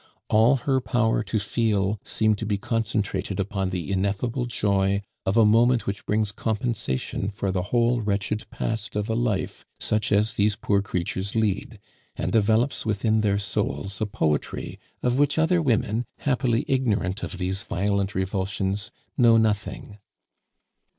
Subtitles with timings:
[0.29, 5.45] All her power to feel seemed to be concentrated upon the ineffable joy of a
[5.45, 10.55] moment which brings compensation for the whole wretched past of a life such as these
[10.55, 11.77] poor creatures lead,
[12.15, 17.63] and develops within their souls a poetry of which other women, happily ignorant of these
[17.63, 18.89] violent revulsions,
[19.19, 19.99] know nothing.